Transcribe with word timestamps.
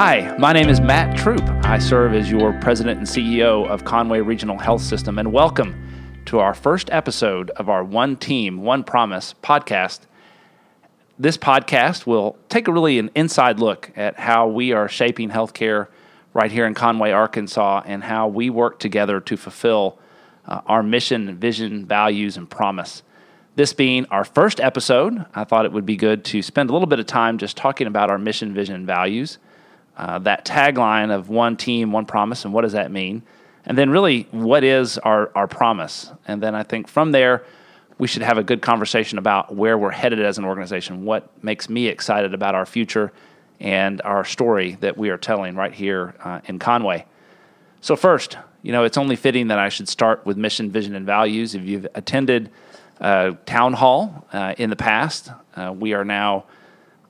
Hi, 0.00 0.32
my 0.38 0.52
name 0.52 0.68
is 0.68 0.80
Matt 0.80 1.16
Troup. 1.16 1.42
I 1.64 1.80
serve 1.80 2.14
as 2.14 2.30
your 2.30 2.52
president 2.60 2.98
and 2.98 3.08
CEO 3.08 3.66
of 3.66 3.84
Conway 3.84 4.20
Regional 4.20 4.56
Health 4.56 4.82
System, 4.82 5.18
and 5.18 5.32
welcome 5.32 5.74
to 6.26 6.38
our 6.38 6.54
first 6.54 6.88
episode 6.92 7.50
of 7.56 7.68
our 7.68 7.82
One 7.82 8.14
Team, 8.16 8.62
One 8.62 8.84
Promise 8.84 9.34
podcast. 9.42 10.02
This 11.18 11.36
podcast 11.36 12.06
will 12.06 12.38
take 12.48 12.68
a 12.68 12.72
really 12.72 13.00
an 13.00 13.10
inside 13.16 13.58
look 13.58 13.90
at 13.96 14.20
how 14.20 14.46
we 14.46 14.70
are 14.70 14.88
shaping 14.88 15.30
healthcare 15.30 15.88
right 16.32 16.52
here 16.52 16.64
in 16.64 16.74
Conway, 16.74 17.10
Arkansas, 17.10 17.82
and 17.84 18.04
how 18.04 18.28
we 18.28 18.50
work 18.50 18.78
together 18.78 19.18
to 19.22 19.36
fulfill 19.36 19.98
uh, 20.46 20.60
our 20.66 20.84
mission, 20.84 21.36
vision, 21.38 21.84
values, 21.84 22.36
and 22.36 22.48
promise. 22.48 23.02
This 23.56 23.72
being 23.72 24.06
our 24.12 24.22
first 24.22 24.60
episode, 24.60 25.26
I 25.34 25.42
thought 25.42 25.64
it 25.64 25.72
would 25.72 25.86
be 25.86 25.96
good 25.96 26.24
to 26.26 26.40
spend 26.40 26.70
a 26.70 26.72
little 26.72 26.86
bit 26.86 27.00
of 27.00 27.06
time 27.06 27.36
just 27.36 27.56
talking 27.56 27.88
about 27.88 28.12
our 28.12 28.18
mission, 28.18 28.54
vision, 28.54 28.76
and 28.76 28.86
values 28.86 29.38
uh, 29.98 30.18
that 30.20 30.46
tagline 30.46 31.10
of 31.10 31.28
one 31.28 31.56
team, 31.56 31.92
one 31.92 32.06
promise, 32.06 32.44
and 32.44 32.54
what 32.54 32.62
does 32.62 32.72
that 32.72 32.90
mean? 32.90 33.22
And 33.66 33.76
then, 33.76 33.90
really, 33.90 34.28
what 34.30 34.64
is 34.64 34.96
our, 34.98 35.30
our 35.34 35.46
promise? 35.46 36.10
And 36.26 36.42
then 36.42 36.54
I 36.54 36.62
think 36.62 36.88
from 36.88 37.12
there, 37.12 37.44
we 37.98 38.06
should 38.06 38.22
have 38.22 38.38
a 38.38 38.44
good 38.44 38.62
conversation 38.62 39.18
about 39.18 39.54
where 39.54 39.76
we're 39.76 39.90
headed 39.90 40.20
as 40.20 40.38
an 40.38 40.44
organization, 40.44 41.04
what 41.04 41.28
makes 41.42 41.68
me 41.68 41.88
excited 41.88 42.32
about 42.32 42.54
our 42.54 42.64
future 42.64 43.12
and 43.58 44.00
our 44.02 44.24
story 44.24 44.78
that 44.80 44.96
we 44.96 45.10
are 45.10 45.18
telling 45.18 45.56
right 45.56 45.74
here 45.74 46.14
uh, 46.20 46.40
in 46.46 46.60
Conway. 46.60 47.04
So, 47.80 47.96
first, 47.96 48.38
you 48.62 48.70
know, 48.70 48.84
it's 48.84 48.96
only 48.96 49.16
fitting 49.16 49.48
that 49.48 49.58
I 49.58 49.68
should 49.68 49.88
start 49.88 50.24
with 50.24 50.36
mission, 50.36 50.70
vision, 50.70 50.94
and 50.94 51.04
values. 51.04 51.56
If 51.56 51.62
you've 51.64 51.88
attended 51.94 52.50
uh, 53.00 53.32
town 53.46 53.72
hall 53.72 54.26
uh, 54.32 54.54
in 54.58 54.70
the 54.70 54.76
past, 54.76 55.30
uh, 55.56 55.74
we 55.76 55.92
are 55.92 56.04
now 56.04 56.44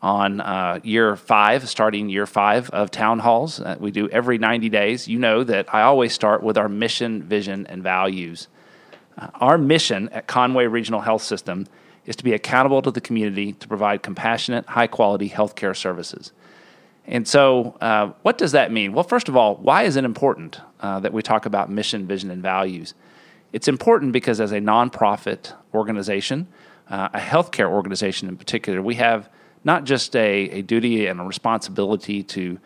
on 0.00 0.40
uh, 0.40 0.80
year 0.82 1.16
five, 1.16 1.68
starting 1.68 2.08
year 2.08 2.26
five 2.26 2.70
of 2.70 2.90
town 2.90 3.18
halls. 3.18 3.60
Uh, 3.60 3.76
we 3.80 3.90
do 3.90 4.08
every 4.10 4.38
90 4.38 4.68
days. 4.68 5.08
You 5.08 5.18
know 5.18 5.44
that 5.44 5.72
I 5.74 5.82
always 5.82 6.12
start 6.12 6.42
with 6.42 6.56
our 6.56 6.68
mission, 6.68 7.22
vision, 7.22 7.66
and 7.66 7.82
values. 7.82 8.48
Uh, 9.16 9.28
our 9.34 9.58
mission 9.58 10.08
at 10.10 10.26
Conway 10.26 10.66
Regional 10.66 11.00
Health 11.00 11.22
System 11.22 11.66
is 12.06 12.16
to 12.16 12.24
be 12.24 12.32
accountable 12.32 12.80
to 12.82 12.90
the 12.90 13.00
community 13.00 13.52
to 13.54 13.68
provide 13.68 14.02
compassionate, 14.02 14.66
high 14.66 14.86
quality 14.86 15.28
healthcare 15.28 15.76
services. 15.76 16.32
And 17.06 17.26
so, 17.26 17.76
uh, 17.80 18.12
what 18.22 18.38
does 18.38 18.52
that 18.52 18.70
mean? 18.70 18.92
Well, 18.92 19.04
first 19.04 19.28
of 19.28 19.36
all, 19.36 19.56
why 19.56 19.82
is 19.84 19.96
it 19.96 20.04
important 20.04 20.60
uh, 20.80 21.00
that 21.00 21.12
we 21.12 21.22
talk 21.22 21.46
about 21.46 21.70
mission, 21.70 22.06
vision, 22.06 22.30
and 22.30 22.42
values? 22.42 22.94
It's 23.52 23.66
important 23.66 24.12
because, 24.12 24.40
as 24.40 24.52
a 24.52 24.60
nonprofit 24.60 25.54
organization, 25.74 26.48
uh, 26.90 27.08
a 27.14 27.18
healthcare 27.18 27.70
organization 27.70 28.28
in 28.28 28.36
particular, 28.36 28.82
we 28.82 28.96
have 28.96 29.30
not 29.64 29.84
just 29.84 30.14
a, 30.16 30.50
a 30.50 30.62
duty 30.62 31.06
and 31.06 31.20
a 31.20 31.24
responsibility 31.24 32.22
to 32.22 32.58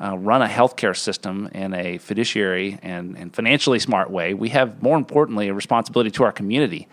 uh, 0.00 0.16
run 0.16 0.42
a 0.42 0.46
healthcare 0.46 0.96
system 0.96 1.48
in 1.52 1.74
a 1.74 1.98
fiduciary 1.98 2.78
and, 2.82 3.16
and, 3.18 3.34
financially 3.34 3.78
smart 3.78 4.10
way. 4.10 4.32
We 4.32 4.50
have, 4.50 4.80
more 4.82 4.96
importantly, 4.96 5.48
a 5.48 5.54
responsibility 5.54 6.10
to 6.12 6.24
our 6.24 6.32
community. 6.32 6.86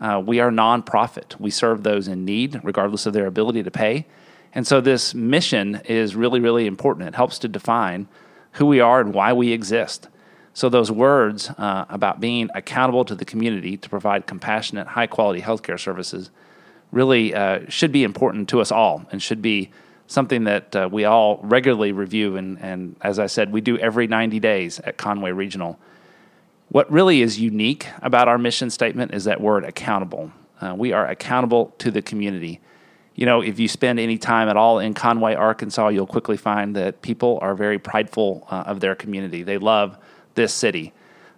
Uh, 0.00 0.22
we 0.24 0.40
are 0.40 0.50
nonprofit. 0.50 1.38
We 1.38 1.50
serve 1.50 1.82
those 1.82 2.08
in 2.08 2.24
need, 2.24 2.60
regardless 2.64 3.06
of 3.06 3.12
their 3.12 3.26
ability 3.26 3.62
to 3.62 3.70
pay. 3.70 4.06
And 4.54 4.66
so, 4.66 4.80
this 4.80 5.14
mission 5.14 5.82
is 5.84 6.16
really, 6.16 6.40
really 6.40 6.66
important. 6.66 7.08
It 7.08 7.14
helps 7.14 7.38
to 7.40 7.48
define 7.48 8.08
who 8.52 8.66
we 8.66 8.80
are 8.80 9.00
and 9.00 9.14
why 9.14 9.32
we 9.32 9.52
exist. 9.52 10.08
So, 10.52 10.68
those 10.68 10.90
words 10.90 11.50
uh, 11.50 11.84
about 11.88 12.18
being 12.18 12.48
accountable 12.54 13.04
to 13.04 13.14
the 13.14 13.24
community 13.24 13.76
to 13.76 13.88
provide 13.88 14.26
compassionate, 14.26 14.88
high 14.88 15.06
quality 15.06 15.42
healthcare 15.42 15.78
services 15.78 16.30
really 16.90 17.34
uh, 17.34 17.60
should 17.68 17.92
be 17.92 18.04
important 18.04 18.48
to 18.50 18.60
us 18.60 18.72
all 18.72 19.04
and 19.10 19.22
should 19.22 19.42
be 19.42 19.70
something 20.06 20.44
that 20.44 20.74
uh, 20.74 20.88
we 20.90 21.04
all 21.04 21.38
regularly 21.42 21.92
review. 21.92 22.36
And, 22.36 22.58
and 22.60 22.96
as 23.02 23.18
I 23.18 23.26
said, 23.26 23.52
we 23.52 23.60
do 23.60 23.76
every 23.78 24.06
90 24.06 24.40
days 24.40 24.80
at 24.80 24.96
Conway 24.96 25.32
Regional. 25.32 25.78
What 26.70 26.90
really 26.90 27.22
is 27.22 27.38
unique 27.38 27.86
about 28.02 28.28
our 28.28 28.38
mission 28.38 28.70
statement 28.70 29.14
is 29.14 29.24
that 29.24 29.40
word 29.40 29.64
accountable. 29.64 30.32
Uh, 30.60 30.74
we 30.76 30.92
are 30.92 31.06
accountable 31.06 31.74
to 31.78 31.90
the 31.90 32.02
community. 32.02 32.60
You 33.14 33.26
know, 33.26 33.40
if 33.42 33.58
you 33.58 33.68
spend 33.68 33.98
any 33.98 34.16
time 34.16 34.48
at 34.48 34.56
all 34.56 34.78
in 34.78 34.94
Conway, 34.94 35.34
Arkansas, 35.34 35.88
you'll 35.88 36.06
quickly 36.06 36.36
find 36.36 36.76
that 36.76 37.02
people 37.02 37.38
are 37.42 37.54
very 37.54 37.78
prideful 37.78 38.46
uh, 38.50 38.64
of 38.66 38.80
their 38.80 38.94
community. 38.94 39.42
They 39.42 39.58
love 39.58 39.98
this 40.34 40.54
city. 40.54 40.92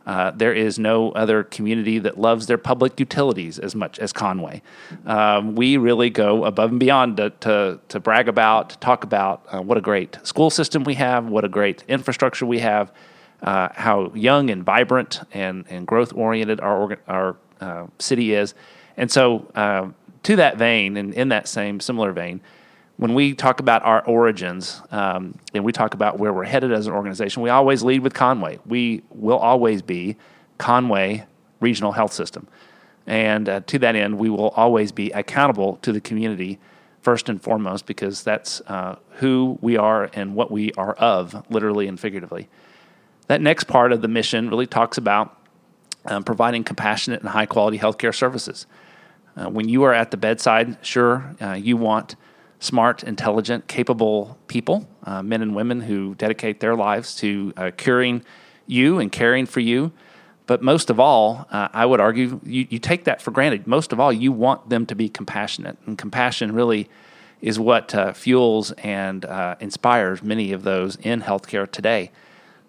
Uh, 0.07 0.31
there 0.31 0.53
is 0.53 0.79
no 0.79 1.13
other 1.13 1.45
community 1.45 1.99
that 1.99 2.19
loves 2.19 2.47
their 2.47 2.59
public 2.59 2.99
utilities 2.99 3.59
as 3.59 3.75
much 3.75 3.99
as 3.99 4.13
Conway. 4.13 4.63
Um, 5.07 5.55
we 5.55 5.77
really 5.77 6.11
go 6.11 6.45
above 6.45 6.71
and 6.71 6.81
beyond 6.81 7.19
to, 7.19 7.31
to, 7.41 7.81
to 7.89 8.01
brag 8.01 8.29
about, 8.29 8.71
to 8.71 8.79
talk 8.79 9.05
about 9.05 9.45
uh, 9.53 9.61
what 9.61 9.77
a 9.77 9.81
great 9.81 10.19
school 10.23 10.51
system 10.51 10.85
we 10.85 10.95
have, 10.95 11.27
what 11.27 11.45
a 11.45 11.49
great 11.49 11.85
infrastructure 11.87 12.47
we 12.47 12.61
have, 12.61 12.93
uh, 13.43 13.69
how 13.75 14.11
young 14.15 14.51
and 14.51 14.65
vibrant 14.65 15.21
and, 15.33 15.65
and 15.69 15.87
growth 15.87 16.13
oriented 16.15 16.61
our, 16.61 16.99
our 17.07 17.37
uh, 17.61 17.87
city 17.99 18.35
is. 18.35 18.55
And 18.97 19.11
so, 19.11 19.51
uh, 19.55 19.91
to 20.25 20.37
that 20.37 20.59
vein, 20.59 20.97
and 20.97 21.15
in 21.15 21.29
that 21.29 21.49
same 21.49 21.81
similar 21.81 22.13
vein, 22.13 22.41
when 23.01 23.15
we 23.15 23.33
talk 23.33 23.61
about 23.61 23.83
our 23.83 24.05
origins 24.05 24.83
um, 24.91 25.35
and 25.55 25.65
we 25.65 25.73
talk 25.73 25.95
about 25.95 26.19
where 26.19 26.35
we're 26.35 26.45
headed 26.45 26.71
as 26.71 26.87
an 26.87 26.93
organization, 26.93 27.41
we 27.43 27.49
always 27.49 27.83
lead 27.83 28.01
with 28.01 28.13
Conway. 28.13 28.59
We 28.67 29.03
will 29.09 29.39
always 29.39 29.81
be 29.81 30.17
Conway 30.59 31.25
Regional 31.61 31.93
Health 31.93 32.13
System. 32.13 32.47
And 33.07 33.49
uh, 33.49 33.61
to 33.69 33.79
that 33.79 33.97
end, 33.97 34.19
we 34.19 34.29
will 34.29 34.51
always 34.51 34.93
be 34.93 35.11
accountable 35.13 35.79
to 35.81 35.93
the 35.93 36.01
community 36.03 36.59
first 37.01 37.31
and 37.31 37.41
foremost 37.43 37.87
because 37.87 38.23
that's 38.23 38.61
uh, 38.67 38.97
who 39.13 39.59
we 39.63 39.79
are 39.79 40.11
and 40.13 40.35
what 40.35 40.51
we 40.51 40.71
are 40.73 40.93
of, 40.97 41.47
literally 41.51 41.89
and 41.89 41.99
figuratively. 41.99 42.51
That 43.29 43.41
next 43.41 43.65
part 43.65 43.93
of 43.93 44.03
the 44.03 44.09
mission 44.09 44.51
really 44.51 44.67
talks 44.67 44.99
about 44.99 45.39
um, 46.05 46.23
providing 46.23 46.65
compassionate 46.65 47.21
and 47.21 47.31
high 47.31 47.47
quality 47.47 47.79
healthcare 47.79 48.15
services. 48.15 48.67
Uh, 49.39 49.49
when 49.49 49.71
you 49.71 49.85
are 49.85 49.95
at 49.95 50.11
the 50.11 50.19
bedside, 50.19 50.77
sure, 50.83 51.35
uh, 51.41 51.55
you 51.55 51.79
want 51.79 52.15
smart, 52.61 53.03
intelligent, 53.03 53.67
capable 53.67 54.39
people, 54.47 54.87
uh, 55.05 55.23
men 55.23 55.43
and 55.43 55.57
women 55.57 55.81
who 55.81 56.15
dedicate 56.15 56.61
their 56.61 56.77
lives 56.77 57.17
to 57.17 57.53
uh, 57.57 57.71
curing 57.77 58.23
you 58.67 58.99
and 58.99 59.11
caring 59.11 59.47
for 59.47 59.61
you. 59.61 59.91
But 60.47 60.63
most 60.63 60.91
of 60.91 61.01
all, 61.01 61.47
uh, 61.51 61.69
I 61.73 61.87
would 61.87 62.01
argue 62.01 62.41
you, 62.45 62.67
you 62.69 62.79
take 62.79 63.05
that 63.05 63.23
for 63.23 63.31
granted. 63.31 63.67
Most 63.67 63.93
of 63.93 64.01
all, 64.01 64.13
you 64.13 64.31
want 64.31 64.69
them 64.69 64.85
to 64.87 64.95
be 64.95 65.09
compassionate. 65.09 65.79
And 65.87 65.97
compassion 65.97 66.53
really 66.55 66.89
is 67.41 67.59
what 67.59 67.95
uh, 67.95 68.13
fuels 68.13 68.73
and 68.73 69.25
uh, 69.25 69.57
inspires 69.61 70.23
many 70.23 70.53
of 70.53 70.63
those 70.63 70.97
in 70.97 71.23
healthcare 71.23 71.71
today. 71.71 72.11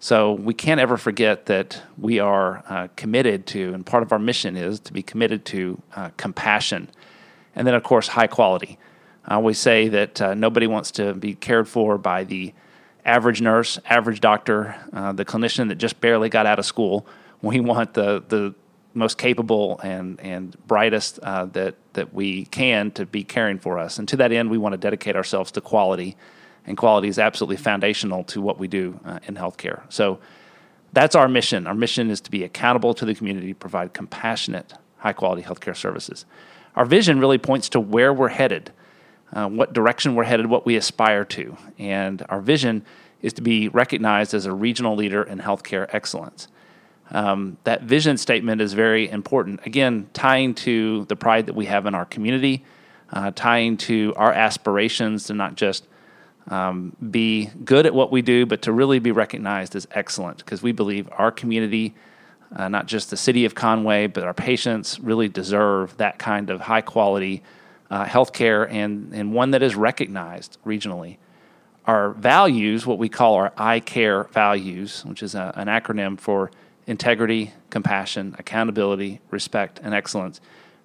So 0.00 0.32
we 0.32 0.54
can't 0.54 0.80
ever 0.80 0.96
forget 0.96 1.46
that 1.46 1.82
we 1.98 2.18
are 2.18 2.64
uh, 2.68 2.88
committed 2.96 3.46
to, 3.48 3.74
and 3.74 3.84
part 3.84 4.02
of 4.02 4.10
our 4.10 4.18
mission 4.18 4.56
is 4.56 4.80
to 4.80 4.92
be 4.92 5.02
committed 5.02 5.44
to 5.46 5.80
compassion. 6.16 6.88
And 7.54 7.66
then, 7.66 7.74
of 7.74 7.82
course, 7.82 8.08
high 8.08 8.26
quality. 8.26 8.78
I 9.24 9.34
always 9.34 9.58
say 9.58 9.88
that 9.88 10.20
uh, 10.20 10.34
nobody 10.34 10.66
wants 10.66 10.90
to 10.92 11.14
be 11.14 11.34
cared 11.34 11.68
for 11.68 11.98
by 11.98 12.24
the 12.24 12.52
average 13.04 13.40
nurse, 13.40 13.78
average 13.86 14.20
doctor, 14.20 14.76
uh, 14.92 15.12
the 15.12 15.24
clinician 15.24 15.68
that 15.68 15.76
just 15.76 16.00
barely 16.00 16.28
got 16.28 16.46
out 16.46 16.58
of 16.58 16.64
school. 16.64 17.06
We 17.40 17.60
want 17.60 17.94
the 17.94 18.22
the 18.26 18.54
most 18.94 19.18
capable 19.18 19.80
and 19.82 20.20
and 20.20 20.56
brightest 20.66 21.18
uh, 21.22 21.46
that 21.46 21.76
that 21.94 22.12
we 22.12 22.46
can 22.46 22.90
to 22.92 23.06
be 23.06 23.24
caring 23.24 23.58
for 23.58 23.78
us. 23.78 23.98
And 23.98 24.08
to 24.08 24.16
that 24.18 24.32
end, 24.32 24.50
we 24.50 24.58
want 24.58 24.72
to 24.72 24.78
dedicate 24.78 25.16
ourselves 25.16 25.50
to 25.52 25.60
quality, 25.60 26.16
and 26.66 26.76
quality 26.76 27.08
is 27.08 27.18
absolutely 27.18 27.56
foundational 27.56 28.24
to 28.24 28.40
what 28.40 28.58
we 28.58 28.68
do 28.68 29.00
uh, 29.04 29.18
in 29.26 29.34
healthcare. 29.36 29.82
So. 29.88 30.18
That's 30.94 31.14
our 31.14 31.26
mission. 31.26 31.66
Our 31.66 31.74
mission 31.74 32.10
is 32.10 32.20
to 32.20 32.30
be 32.30 32.44
accountable 32.44 32.92
to 32.92 33.06
the 33.06 33.14
community, 33.14 33.54
provide 33.54 33.94
compassionate, 33.94 34.74
high 34.98 35.14
quality 35.14 35.40
healthcare 35.40 35.74
services. 35.74 36.26
Our 36.76 36.84
vision 36.84 37.18
really 37.18 37.38
points 37.38 37.70
to 37.70 37.80
where 37.80 38.12
we're 38.12 38.28
headed 38.28 38.72
uh, 39.32 39.48
what 39.48 39.72
direction 39.72 40.14
we're 40.14 40.24
headed, 40.24 40.46
what 40.46 40.66
we 40.66 40.76
aspire 40.76 41.24
to. 41.24 41.56
And 41.78 42.24
our 42.28 42.40
vision 42.40 42.84
is 43.22 43.32
to 43.34 43.42
be 43.42 43.68
recognized 43.68 44.34
as 44.34 44.46
a 44.46 44.52
regional 44.52 44.96
leader 44.96 45.22
in 45.22 45.38
healthcare 45.38 45.88
excellence. 45.92 46.48
Um, 47.10 47.58
that 47.64 47.82
vision 47.82 48.16
statement 48.16 48.60
is 48.60 48.72
very 48.72 49.08
important. 49.08 49.66
Again, 49.66 50.08
tying 50.12 50.54
to 50.56 51.04
the 51.06 51.16
pride 51.16 51.46
that 51.46 51.54
we 51.54 51.66
have 51.66 51.86
in 51.86 51.94
our 51.94 52.04
community, 52.04 52.64
uh, 53.12 53.30
tying 53.34 53.76
to 53.76 54.14
our 54.16 54.32
aspirations 54.32 55.24
to 55.24 55.34
not 55.34 55.54
just 55.54 55.86
um, 56.48 56.96
be 57.10 57.50
good 57.64 57.86
at 57.86 57.94
what 57.94 58.10
we 58.10 58.22
do, 58.22 58.46
but 58.46 58.62
to 58.62 58.72
really 58.72 58.98
be 58.98 59.12
recognized 59.12 59.76
as 59.76 59.86
excellent 59.92 60.38
because 60.38 60.62
we 60.62 60.72
believe 60.72 61.08
our 61.12 61.30
community, 61.30 61.94
uh, 62.56 62.68
not 62.68 62.86
just 62.86 63.10
the 63.10 63.16
city 63.16 63.44
of 63.44 63.54
Conway, 63.54 64.06
but 64.06 64.24
our 64.24 64.34
patients 64.34 64.98
really 64.98 65.28
deserve 65.28 65.96
that 65.98 66.18
kind 66.18 66.50
of 66.50 66.62
high 66.62 66.80
quality 66.80 67.42
uh, 67.92 68.06
healthcare 68.06 68.66
and, 68.70 69.12
and 69.12 69.34
one 69.34 69.50
that 69.50 69.62
is 69.62 69.76
recognized 69.76 70.56
regionally. 70.64 71.18
Our 71.84 72.12
values, 72.12 72.86
what 72.86 72.98
we 72.98 73.10
call 73.10 73.34
our 73.34 73.52
I 73.56 73.80
care 73.80 74.24
values, 74.24 75.04
which 75.04 75.22
is 75.22 75.34
a, 75.34 75.52
an 75.56 75.68
acronym 75.68 76.18
for 76.18 76.50
integrity, 76.86 77.52
compassion, 77.68 78.34
accountability, 78.38 79.20
respect, 79.30 79.78
and 79.82 79.92
excellence, 79.92 80.40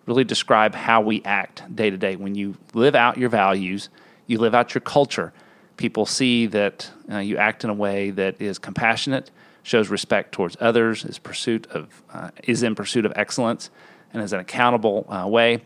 really 0.06 0.25
describe 0.25 0.75
how 0.75 1.00
we 1.00 1.24
act 1.24 1.63
day 1.74 1.89
to 1.89 1.98
day. 1.98 2.18
When 2.18 2.36
you 2.36 2.57
live 2.74 2.94
out 2.94 3.18
your 3.18 3.30
values, 3.30 3.88
you 4.25 4.38
live 4.39 4.54
out 4.54 4.75
your 4.75 4.81
culture. 4.81 5.31
people 5.77 6.06
see 6.06 6.48
that 6.48 6.92
uh, 7.09 7.19
you 7.19 7.38
act 7.38 7.63
in 7.63 7.69
a 7.69 7.74
way 7.74 8.09
that 8.09 8.42
is 8.42 8.59
compassionate, 8.59 9.31
shows 9.63 9.88
respect 9.88 10.33
towards 10.33 10.57
others, 10.59 11.06
is 11.06 11.19
pursuit 11.19 11.68
of 11.68 12.04
uh, 12.12 12.31
is 12.44 12.63
in 12.63 12.75
pursuit 12.75 13.06
of 13.06 13.13
excellence, 13.15 13.69
and 14.12 14.21
is 14.21 14.33
an 14.33 14.39
accountable 14.39 15.06
uh, 15.07 15.25
way. 15.27 15.62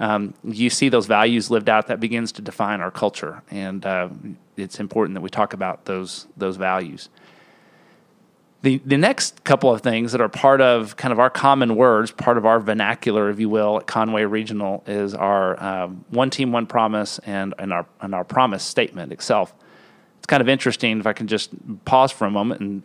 Um, 0.00 0.34
you 0.42 0.70
see 0.70 0.88
those 0.88 1.06
values 1.06 1.50
lived 1.50 1.68
out. 1.68 1.86
That 1.86 2.00
begins 2.00 2.32
to 2.32 2.42
define 2.42 2.80
our 2.80 2.90
culture, 2.90 3.42
and 3.50 3.84
uh, 3.86 4.08
it's 4.56 4.80
important 4.80 5.14
that 5.14 5.20
we 5.20 5.28
talk 5.30 5.52
about 5.52 5.84
those 5.84 6.26
those 6.36 6.56
values. 6.56 7.10
The, 8.62 8.76
the 8.84 8.98
next 8.98 9.42
couple 9.42 9.72
of 9.72 9.80
things 9.80 10.12
that 10.12 10.20
are 10.20 10.28
part 10.28 10.60
of 10.60 10.94
kind 10.96 11.12
of 11.12 11.18
our 11.18 11.30
common 11.30 11.76
words, 11.76 12.10
part 12.10 12.36
of 12.36 12.44
our 12.44 12.60
vernacular, 12.60 13.30
if 13.30 13.40
you 13.40 13.48
will, 13.48 13.78
at 13.78 13.86
Conway 13.86 14.24
Regional 14.24 14.84
is 14.86 15.14
our 15.14 15.62
um, 15.62 16.04
one 16.10 16.28
team, 16.28 16.52
one 16.52 16.66
promise, 16.66 17.18
and, 17.20 17.54
and, 17.58 17.72
our, 17.72 17.86
and 18.02 18.14
our 18.14 18.22
promise 18.22 18.62
statement 18.62 19.12
itself. 19.12 19.54
It's 20.18 20.26
kind 20.26 20.42
of 20.42 20.48
interesting 20.50 21.00
if 21.00 21.06
I 21.06 21.14
can 21.14 21.26
just 21.26 21.52
pause 21.86 22.12
for 22.12 22.26
a 22.26 22.30
moment 22.30 22.60
and 22.60 22.82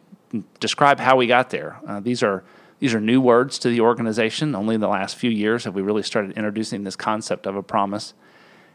describe 0.61 1.01
how 1.01 1.17
we 1.17 1.27
got 1.27 1.49
there. 1.49 1.77
Uh, 1.85 1.99
these 1.99 2.23
are 2.23 2.45
these 2.79 2.93
are 2.93 2.99
new 2.99 3.21
words 3.21 3.57
to 3.59 3.69
the 3.69 3.81
organization. 3.81 4.55
Only 4.55 4.75
in 4.75 4.81
the 4.81 4.87
last 4.87 5.15
few 5.15 5.29
years 5.29 5.63
have 5.63 5.75
we 5.75 5.81
really 5.81 6.03
started 6.03 6.31
introducing 6.31 6.83
this 6.83 6.95
concept 6.95 7.45
of 7.45 7.55
a 7.55 7.63
promise. 7.63 8.13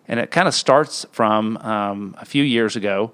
And 0.08 0.18
it 0.18 0.30
kind 0.30 0.48
of 0.48 0.54
starts 0.54 1.06
from 1.12 1.56
um, 1.58 2.16
a 2.18 2.24
few 2.24 2.42
years 2.42 2.76
ago 2.76 3.12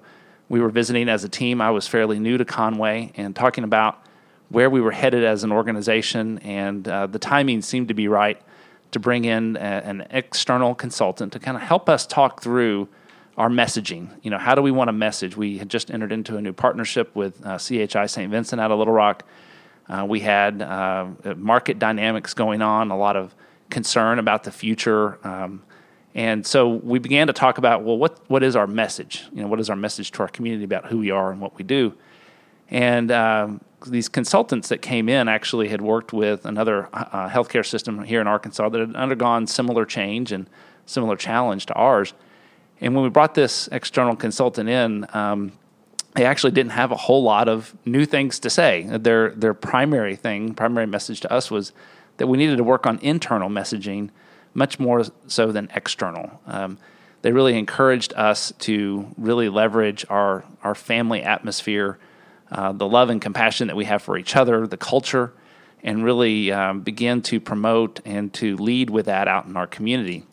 we 0.49 0.61
were 0.61 0.69
visiting 0.69 1.09
as 1.09 1.23
a 1.23 1.29
team. 1.29 1.61
I 1.61 1.71
was 1.71 1.87
fairly 1.87 2.19
new 2.19 2.37
to 2.37 2.45
Conway 2.45 3.11
and 3.15 3.35
talking 3.35 3.63
about 3.63 4.01
where 4.49 4.69
we 4.69 4.79
were 4.79 4.91
headed 4.91 5.23
as 5.23 5.43
an 5.43 5.51
organization, 5.51 6.37
and 6.39 6.87
uh, 6.87 7.05
the 7.07 7.19
timing 7.19 7.61
seemed 7.61 7.89
to 7.89 7.93
be 7.93 8.07
right 8.07 8.41
to 8.91 8.99
bring 8.99 9.25
in 9.25 9.57
a, 9.57 9.59
an 9.59 10.07
external 10.09 10.73
consultant 10.73 11.33
to 11.33 11.39
kind 11.39 11.57
of 11.57 11.63
help 11.63 11.89
us 11.89 12.07
talk 12.07 12.41
through 12.41 12.87
our 13.37 13.49
messaging. 13.49 14.09
You 14.23 14.31
know, 14.31 14.37
how 14.37 14.55
do 14.55 14.61
we 14.61 14.71
want 14.71 14.87
to 14.87 14.93
message? 14.93 15.35
We 15.35 15.57
had 15.57 15.69
just 15.69 15.91
entered 15.91 16.13
into 16.13 16.37
a 16.37 16.41
new 16.41 16.53
partnership 16.53 17.13
with 17.13 17.45
uh, 17.45 17.57
CHI 17.57 18.05
St. 18.05 18.31
Vincent 18.31 18.61
out 18.61 18.71
of 18.71 18.79
Little 18.79 18.93
Rock. 18.93 19.23
Uh, 19.89 20.05
we 20.07 20.19
had 20.19 20.61
uh, 20.61 21.07
market 21.35 21.79
dynamics 21.79 22.33
going 22.33 22.61
on, 22.61 22.91
a 22.91 22.97
lot 22.97 23.15
of 23.15 23.33
concern 23.69 24.19
about 24.19 24.43
the 24.43 24.51
future. 24.51 25.17
Um, 25.25 25.63
and 26.13 26.45
so 26.45 26.67
we 26.67 26.99
began 26.99 27.27
to 27.27 27.33
talk 27.33 27.57
about, 27.57 27.83
well, 27.83 27.97
what, 27.97 28.19
what 28.29 28.43
is 28.43 28.55
our 28.55 28.67
message? 28.67 29.25
You 29.31 29.41
know, 29.41 29.47
what 29.47 29.59
is 29.59 29.69
our 29.69 29.75
message 29.75 30.11
to 30.13 30.23
our 30.23 30.27
community 30.27 30.63
about 30.63 30.87
who 30.87 30.97
we 30.97 31.11
are 31.11 31.31
and 31.31 31.39
what 31.39 31.57
we 31.57 31.63
do? 31.63 31.93
And 32.69 33.11
um, 33.11 33.61
these 33.85 34.09
consultants 34.09 34.69
that 34.69 34.81
came 34.81 35.09
in 35.09 35.27
actually 35.27 35.69
had 35.69 35.81
worked 35.81 36.11
with 36.11 36.45
another 36.45 36.89
uh, 36.91 37.29
healthcare 37.29 37.65
system 37.65 38.03
here 38.03 38.19
in 38.19 38.27
Arkansas 38.27 38.69
that 38.69 38.79
had 38.79 38.95
undergone 38.95 39.47
similar 39.47 39.85
change 39.85 40.31
and 40.31 40.49
similar 40.85 41.15
challenge 41.15 41.65
to 41.67 41.73
ours. 41.73 42.13
And 42.81 42.93
when 42.93 43.03
we 43.03 43.09
brought 43.09 43.35
this 43.35 43.69
external 43.71 44.15
consultant 44.15 44.69
in, 44.69 45.05
um, 45.13 45.51
they 46.17 46.25
actually 46.25 46.51
didn't 46.51 46.71
have 46.71 46.91
a 46.91 46.95
whole 46.95 47.21
lot 47.21 47.47
of 47.47 47.75
new 47.85 48.05
things 48.05 48.39
to 48.39 48.49
say. 48.49 48.83
Their 48.89 49.29
their 49.29 49.53
primary 49.53 50.15
thing, 50.15 50.55
primary 50.55 50.87
message 50.87 51.21
to 51.21 51.31
us 51.31 51.51
was 51.51 51.71
that 52.17 52.27
we 52.27 52.37
needed 52.37 52.57
to 52.57 52.63
work 52.63 52.87
on 52.87 52.99
internal 53.01 53.49
messaging 53.49 54.09
much 54.53 54.79
more 54.79 55.05
so 55.27 55.51
than 55.51 55.69
external. 55.75 56.41
Um, 56.47 56.79
they 57.21 57.31
really 57.31 57.57
encouraged 57.57 58.13
us 58.13 58.51
to 58.59 59.07
really 59.17 59.49
leverage 59.49 60.05
our, 60.09 60.43
our 60.63 60.73
family 60.73 61.21
atmosphere, 61.21 61.99
uh, 62.51 62.71
the 62.71 62.87
love 62.87 63.09
and 63.11 63.21
compassion 63.21 63.67
that 63.67 63.75
we 63.75 63.85
have 63.85 64.01
for 64.01 64.17
each 64.17 64.35
other, 64.35 64.65
the 64.65 64.77
culture, 64.77 65.33
and 65.83 66.03
really 66.03 66.51
um, 66.51 66.81
begin 66.81 67.21
to 67.21 67.39
promote 67.39 67.99
and 68.05 68.33
to 68.33 68.57
lead 68.57 68.89
with 68.89 69.05
that 69.05 69.27
out 69.27 69.45
in 69.45 69.55
our 69.55 69.67
community. 69.67 70.25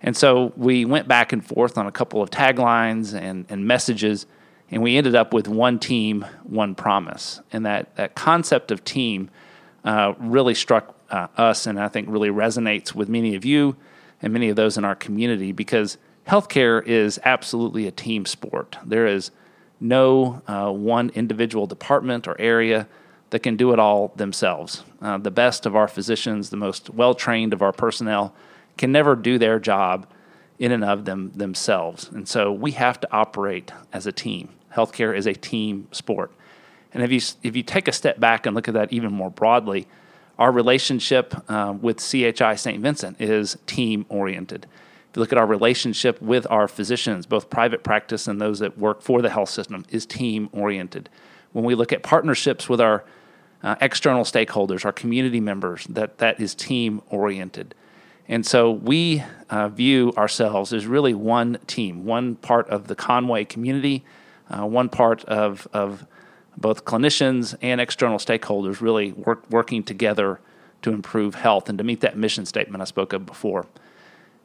And 0.00 0.16
so 0.16 0.52
we 0.56 0.84
went 0.84 1.08
back 1.08 1.32
and 1.32 1.44
forth 1.44 1.76
on 1.76 1.86
a 1.86 1.92
couple 1.92 2.22
of 2.22 2.30
taglines 2.30 3.12
and, 3.12 3.44
and 3.50 3.66
messages, 3.66 4.26
and 4.70 4.82
we 4.82 4.96
ended 4.96 5.14
up 5.14 5.32
with 5.32 5.48
one 5.48 5.78
team, 5.78 6.26
one 6.44 6.74
promise. 6.74 7.40
And 7.52 7.64
that, 7.64 7.94
that 7.96 8.14
concept 8.14 8.70
of 8.70 8.84
team 8.84 9.30
uh, 9.84 10.14
really 10.18 10.54
struck 10.54 10.94
uh, 11.10 11.28
us 11.36 11.66
and 11.66 11.80
I 11.80 11.88
think 11.88 12.08
really 12.10 12.28
resonates 12.28 12.94
with 12.94 13.08
many 13.08 13.34
of 13.34 13.44
you 13.44 13.76
and 14.20 14.32
many 14.32 14.48
of 14.48 14.56
those 14.56 14.76
in 14.76 14.84
our 14.84 14.94
community 14.94 15.52
because 15.52 15.96
healthcare 16.26 16.84
is 16.86 17.18
absolutely 17.24 17.86
a 17.86 17.90
team 17.90 18.26
sport. 18.26 18.76
There 18.84 19.06
is 19.06 19.30
no 19.80 20.42
uh, 20.46 20.70
one 20.70 21.10
individual 21.10 21.66
department 21.66 22.28
or 22.28 22.38
area 22.38 22.88
that 23.30 23.40
can 23.40 23.56
do 23.56 23.72
it 23.72 23.78
all 23.78 24.12
themselves. 24.16 24.84
Uh, 25.00 25.18
the 25.18 25.30
best 25.30 25.66
of 25.66 25.76
our 25.76 25.88
physicians, 25.88 26.50
the 26.50 26.56
most 26.56 26.90
well 26.90 27.14
trained 27.14 27.52
of 27.52 27.62
our 27.62 27.72
personnel, 27.72 28.34
can 28.76 28.92
never 28.92 29.14
do 29.14 29.38
their 29.38 29.58
job 29.58 30.06
in 30.58 30.72
and 30.72 30.84
of 30.84 31.04
them 31.04 31.30
themselves. 31.34 32.10
And 32.10 32.28
so 32.28 32.52
we 32.52 32.72
have 32.72 33.00
to 33.00 33.08
operate 33.12 33.72
as 33.92 34.06
a 34.06 34.12
team. 34.12 34.50
Healthcare 34.74 35.16
is 35.16 35.26
a 35.26 35.34
team 35.34 35.88
sport. 35.92 36.32
And 36.92 37.02
if 37.02 37.12
you, 37.12 37.20
if 37.42 37.54
you 37.56 37.62
take 37.62 37.86
a 37.88 37.92
step 37.92 38.18
back 38.18 38.46
and 38.46 38.54
look 38.54 38.68
at 38.68 38.74
that 38.74 38.92
even 38.92 39.12
more 39.12 39.30
broadly, 39.30 39.86
our 40.38 40.52
relationship 40.52 41.34
uh, 41.48 41.74
with 41.80 41.98
CHI 41.98 42.54
St. 42.54 42.80
Vincent 42.80 43.20
is 43.20 43.56
team 43.66 44.06
oriented. 44.08 44.66
If 45.10 45.16
you 45.16 45.20
look 45.20 45.32
at 45.32 45.38
our 45.38 45.46
relationship 45.46 46.20
with 46.20 46.46
our 46.50 46.68
physicians, 46.68 47.26
both 47.26 47.50
private 47.50 47.82
practice 47.82 48.26
and 48.26 48.40
those 48.40 48.58
that 48.60 48.78
work 48.78 49.02
for 49.02 49.22
the 49.22 49.30
health 49.30 49.50
system, 49.50 49.84
is 49.90 50.06
team 50.06 50.48
oriented. 50.52 51.08
When 51.52 51.64
we 51.64 51.74
look 51.74 51.92
at 51.92 52.02
partnerships 52.02 52.68
with 52.68 52.80
our 52.80 53.04
uh, 53.62 53.74
external 53.80 54.24
stakeholders, 54.24 54.84
our 54.84 54.92
community 54.92 55.40
members, 55.40 55.84
that, 55.86 56.18
that 56.18 56.40
is 56.40 56.54
team 56.54 57.02
oriented. 57.08 57.74
And 58.28 58.44
so 58.44 58.70
we 58.70 59.24
uh, 59.48 59.68
view 59.68 60.12
ourselves 60.16 60.72
as 60.72 60.86
really 60.86 61.14
one 61.14 61.58
team, 61.66 62.04
one 62.04 62.36
part 62.36 62.68
of 62.68 62.86
the 62.86 62.94
Conway 62.94 63.44
community, 63.44 64.04
uh, 64.50 64.66
one 64.66 64.90
part 64.90 65.24
of, 65.24 65.66
of 65.72 66.06
both 66.56 66.84
clinicians 66.84 67.56
and 67.62 67.80
external 67.80 68.18
stakeholders 68.18 68.80
really 68.80 69.12
work, 69.12 69.48
working 69.50 69.82
together 69.82 70.40
to 70.82 70.92
improve 70.92 71.34
health 71.36 71.68
and 71.68 71.78
to 71.78 71.84
meet 71.84 72.00
that 72.00 72.16
mission 72.16 72.44
statement 72.44 72.82
I 72.82 72.84
spoke 72.84 73.12
of 73.12 73.24
before. 73.24 73.66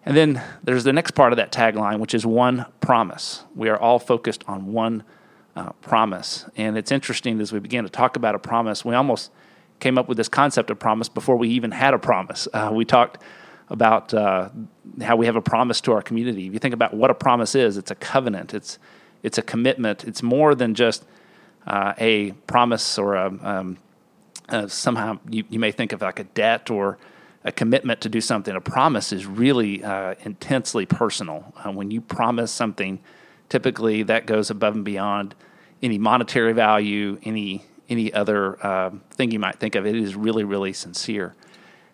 And 0.06 0.16
then 0.16 0.42
there's 0.64 0.84
the 0.84 0.94
next 0.94 1.12
part 1.12 1.32
of 1.34 1.38
that 1.38 1.52
tagline, 1.52 2.00
which 2.00 2.14
is 2.14 2.26
one 2.26 2.66
promise. 2.82 3.44
We 3.56 3.70
are 3.70 3.78
all 3.78 4.00
focused 4.00 4.44
on 4.48 4.74
one 4.74 5.04
uh, 5.56 5.72
promise. 5.82 6.46
And 6.58 6.78
it's 6.78 6.92
interesting 6.92 7.40
as 7.40 7.52
we 7.52 7.60
began 7.60 7.84
to 7.84 7.90
talk 7.90 8.16
about 8.16 8.36
a 8.36 8.40
promise, 8.40 8.84
we 8.84 8.96
almost 8.96 9.32
came 9.80 9.98
up 9.98 10.08
with 10.08 10.18
this 10.18 10.30
concept 10.30 10.70
of 10.72 10.80
promise 10.80 11.10
before 11.10 11.36
we 11.38 11.50
even 11.50 11.72
had 11.72 11.94
a 11.94 12.00
promise. 12.00 12.48
Uh, 12.54 12.72
we 12.74 12.86
talked 12.86 13.22
about 13.74 14.14
uh, 14.14 14.50
how 15.02 15.16
we 15.16 15.26
have 15.26 15.36
a 15.36 15.42
promise 15.42 15.82
to 15.82 15.92
our 15.92 16.02
community. 16.02 16.48
If 16.48 16.54
you 16.54 16.60
think 16.60 16.74
about 16.74 16.94
what 16.94 17.10
a 17.10 17.14
promise 17.14 17.56
is, 17.56 17.76
it's 17.76 17.92
a 17.92 17.96
covenant, 17.96 18.54
it's, 18.54 18.80
it's 19.24 19.38
a 19.38 19.42
commitment, 19.42 20.04
it's 20.06 20.24
more 20.24 20.56
than 20.56 20.76
just 20.76 21.04
uh, 21.68 21.94
a 21.98 22.32
promise 22.48 22.98
or 22.98 23.16
a, 23.16 23.28
um, 23.42 23.78
uh, 24.50 24.68
somehow 24.68 25.20
you, 25.30 25.44
you 25.50 25.60
may 25.60 25.72
think 25.72 25.92
of 25.92 26.02
like 26.02 26.20
a 26.20 26.24
debt 26.24 26.70
or 26.70 26.98
a 27.44 27.52
commitment 27.52 28.00
to 28.02 28.10
do 28.10 28.22
something. 28.22 28.56
A 28.56 28.62
promise 28.62 29.12
is 29.12 29.26
really 29.26 29.84
uh, 29.84 30.16
intensely 30.24 30.86
personal. 30.86 31.54
Uh, 31.58 31.72
when 31.72 31.92
you 31.92 32.00
promise 32.00 32.52
something, 32.52 33.00
typically 33.50 34.04
that 34.04 34.26
goes 34.26 34.50
above 34.50 34.76
and 34.76 34.86
beyond 34.86 35.36
any 35.82 35.98
monetary 35.98 36.54
value, 36.54 37.20
any 37.24 37.66
any 37.90 38.14
other 38.14 38.66
uh, 38.66 38.92
thing 39.12 39.32
you 39.32 39.40
might 39.40 39.60
think 39.60 39.76
of. 39.76 39.86
It 39.86 39.96
is 39.96 40.16
really, 40.16 40.46
really 40.46 40.72
sincere. 40.72 41.36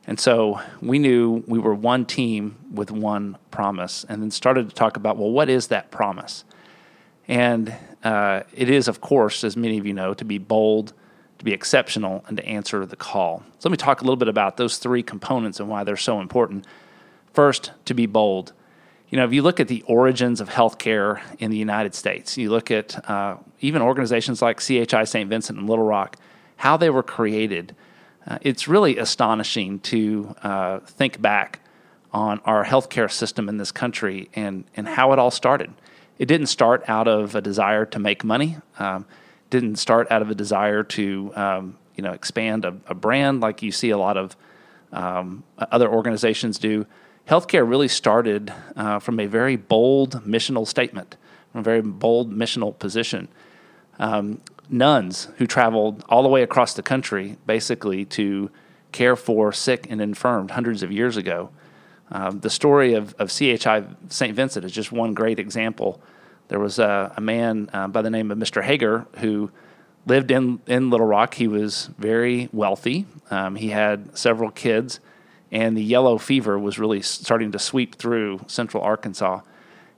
And 0.07 0.19
so 0.19 0.59
we 0.81 0.97
knew 0.97 1.43
we 1.47 1.59
were 1.59 1.75
one 1.75 2.05
team 2.05 2.57
with 2.73 2.91
one 2.91 3.37
promise, 3.51 4.05
and 4.07 4.21
then 4.21 4.31
started 4.31 4.69
to 4.69 4.75
talk 4.75 4.97
about 4.97 5.17
well, 5.17 5.31
what 5.31 5.49
is 5.49 5.67
that 5.67 5.91
promise? 5.91 6.43
And 7.27 7.75
uh, 8.03 8.41
it 8.55 8.69
is, 8.69 8.87
of 8.87 9.01
course, 9.01 9.43
as 9.43 9.55
many 9.55 9.77
of 9.77 9.85
you 9.85 9.93
know, 9.93 10.13
to 10.15 10.25
be 10.25 10.39
bold, 10.39 10.93
to 11.37 11.45
be 11.45 11.53
exceptional, 11.53 12.23
and 12.27 12.37
to 12.37 12.45
answer 12.45 12.85
the 12.85 12.95
call. 12.95 13.43
So 13.59 13.69
let 13.69 13.71
me 13.71 13.77
talk 13.77 14.01
a 14.01 14.03
little 14.03 14.17
bit 14.17 14.27
about 14.27 14.57
those 14.57 14.77
three 14.77 15.03
components 15.03 15.59
and 15.59 15.69
why 15.69 15.83
they're 15.83 15.95
so 15.95 16.19
important. 16.19 16.65
First, 17.33 17.71
to 17.85 17.93
be 17.93 18.07
bold. 18.07 18.53
You 19.09 19.17
know, 19.17 19.25
if 19.25 19.33
you 19.33 19.41
look 19.41 19.59
at 19.59 19.67
the 19.67 19.81
origins 19.83 20.39
of 20.39 20.49
healthcare 20.49 21.21
in 21.39 21.51
the 21.51 21.57
United 21.57 21.95
States, 21.95 22.37
you 22.37 22.49
look 22.49 22.71
at 22.71 23.09
uh, 23.09 23.37
even 23.59 23.81
organizations 23.81 24.41
like 24.41 24.59
CHI 24.59 25.03
St. 25.03 25.29
Vincent 25.29 25.59
and 25.59 25.69
Little 25.69 25.85
Rock, 25.85 26.17
how 26.57 26.77
they 26.77 26.89
were 26.89 27.03
created. 27.03 27.75
Uh, 28.29 28.37
it's 28.41 28.67
really 28.67 28.97
astonishing 28.97 29.79
to 29.79 30.35
uh, 30.43 30.79
think 30.79 31.21
back 31.21 31.59
on 32.13 32.39
our 32.45 32.63
healthcare 32.63 33.11
system 33.11 33.49
in 33.49 33.57
this 33.57 33.71
country 33.71 34.29
and, 34.35 34.63
and 34.77 34.87
how 34.87 35.11
it 35.11 35.19
all 35.19 35.31
started 35.31 35.73
it 36.19 36.27
didn't 36.27 36.47
start 36.47 36.83
out 36.87 37.07
of 37.07 37.33
a 37.33 37.41
desire 37.41 37.85
to 37.85 37.97
make 37.97 38.23
money. 38.23 38.57
Um, 38.77 39.05
didn't 39.49 39.77
start 39.77 40.11
out 40.11 40.21
of 40.21 40.29
a 40.29 40.35
desire 40.35 40.83
to 40.83 41.31
um, 41.35 41.77
you 41.95 42.03
know 42.03 42.11
expand 42.11 42.65
a, 42.65 42.75
a, 42.85 42.93
brand 42.93 43.39
like 43.39 43.63
you 43.63 43.71
see 43.71 43.89
a 43.89 43.97
lot 43.97 44.17
of 44.17 44.35
um, 44.91 45.43
other 45.57 45.89
organizations 45.89 46.59
do. 46.59 46.85
Healthcare 47.27 47.67
really 47.67 47.87
started 47.87 48.53
uh, 48.75 48.99
from 48.99 49.19
a 49.19 49.25
very 49.25 49.55
bold 49.55 50.23
missional 50.25 50.67
statement, 50.67 51.15
from 51.51 51.61
a 51.61 51.63
very 51.63 51.81
bold 51.81 52.31
missional 52.31 52.77
position. 52.77 53.27
Um, 53.97 54.41
nuns 54.69 55.27
who 55.37 55.47
traveled 55.47 56.03
all 56.09 56.23
the 56.23 56.29
way 56.29 56.43
across 56.43 56.73
the 56.73 56.83
country, 56.83 57.37
basically 57.45 58.05
to 58.05 58.49
care 58.91 59.15
for 59.15 59.51
sick 59.51 59.87
and 59.89 60.01
infirmed 60.01 60.51
hundreds 60.51 60.83
of 60.83 60.91
years 60.91 61.17
ago, 61.17 61.49
um, 62.11 62.39
the 62.39 62.49
story 62.49 62.93
of, 62.93 63.13
of 63.19 63.29
CHI 63.29 63.83
St. 64.09 64.35
Vincent 64.35 64.65
is 64.65 64.71
just 64.71 64.91
one 64.91 65.13
great 65.13 65.39
example 65.39 66.01
There 66.47 66.59
was 66.59 66.79
a, 66.79 67.13
a 67.15 67.21
man 67.21 67.69
uh, 67.71 67.87
by 67.87 68.01
the 68.01 68.09
name 68.09 68.31
of 68.31 68.37
Mr. 68.37 68.63
Hager 68.63 69.05
who 69.17 69.51
lived 70.07 70.31
in, 70.31 70.59
in 70.65 70.89
Little 70.89 71.05
Rock. 71.05 71.35
He 71.35 71.47
was 71.47 71.91
very 71.97 72.49
wealthy. 72.51 73.05
Um, 73.29 73.55
he 73.55 73.69
had 73.69 74.17
several 74.17 74.49
kids, 74.49 74.99
and 75.51 75.77
the 75.77 75.83
yellow 75.83 76.17
fever 76.17 76.57
was 76.57 76.79
really 76.79 77.03
starting 77.03 77.51
to 77.51 77.59
sweep 77.59 77.95
through 77.95 78.41
central 78.47 78.83
Arkansas. 78.83 79.41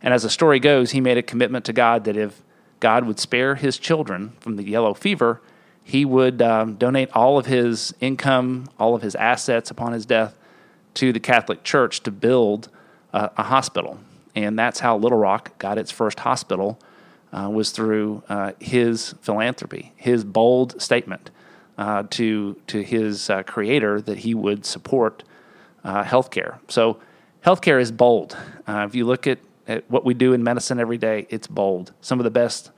And 0.02 0.14
as 0.14 0.24
the 0.24 0.30
story 0.30 0.60
goes, 0.60 0.92
he 0.92 1.00
made 1.00 1.18
a 1.18 1.24
commitment 1.24 1.64
to 1.66 1.74
God 1.74 2.04
that 2.04 2.18
if 2.18 2.44
God 2.82 3.06
would 3.06 3.20
spare 3.20 3.56
his 3.56 3.78
children 3.78 4.34
from 4.42 4.58
the 4.58 4.64
yellow 4.64 4.94
fever, 4.94 5.40
he 5.84 6.04
would 6.04 6.42
um, 6.42 6.76
donate 6.76 7.10
all 7.14 7.38
of 7.38 7.46
his 7.46 7.94
income, 8.02 8.70
all 8.78 8.94
of 8.94 9.02
his 9.02 9.16
assets 9.16 9.72
upon 9.72 9.94
his 9.94 10.06
death 10.06 10.36
to 10.96 11.14
the 11.14 11.20
Catholic 11.20 11.64
Church 11.64 12.02
to 12.04 12.12
build 12.12 12.70
uh, 13.14 13.30
a 13.38 13.44
hospital. 13.44 14.00
And 14.36 14.58
that's 14.58 14.80
how 14.80 14.98
Little 14.98 15.18
Rock 15.18 15.58
got 15.58 15.78
its 15.78 15.92
first 15.92 16.20
hospital, 16.20 16.80
uh, 17.34 17.50
was 17.50 17.72
through 17.72 18.24
uh, 18.30 18.52
his 18.60 19.14
philanthropy, 19.22 19.94
his 19.96 20.24
bold 20.24 20.82
statement 20.82 21.32
uh, 21.78 22.04
to, 22.12 22.60
to 22.68 22.82
his 22.84 23.30
uh, 23.30 23.44
creator 23.44 24.02
that 24.02 24.20
he 24.20 24.34
would 24.34 24.66
support 24.66 25.24
uh, 25.84 26.04
healthcare. 26.04 26.60
So, 26.68 27.00
healthcare 27.46 27.82
is 27.82 27.92
bold. 27.92 28.38
if 28.68 28.94
you 28.94 29.06
look 29.06 29.26
at 29.28 29.40
at 29.68 29.90
what 29.90 30.06
we 30.06 30.14
do 30.14 30.34
in 30.34 30.44
medicine 30.44 30.80
every 30.80 30.98
day, 30.98 31.28
it's 31.30 31.48
bold. 31.48 31.94
Some 32.02 32.20
of 32.20 32.24
the 32.24 32.32
best 32.32 32.72